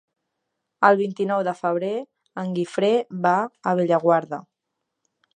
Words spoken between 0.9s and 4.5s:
vint-i-nou de febrer en Guifré va a Bellaguarda.